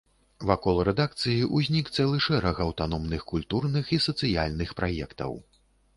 [0.51, 5.31] Вакол рэдакцыі ўзнік цэлы шэраг аўтаномных культурных і сацыяльных праектаў.